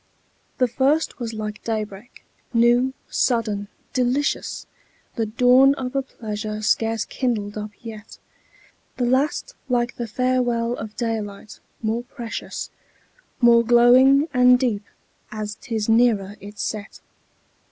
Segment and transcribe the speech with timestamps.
[0.57, 4.65] The first was like day break, new, sudden, delicious,
[5.15, 8.17] The dawn of a pleasure scarce kindled up yet;
[8.97, 12.71] The last like the farewell of daylight, more precious,
[13.41, 14.85] More glowing and deep,
[15.31, 16.99] as 'tis nearer its set.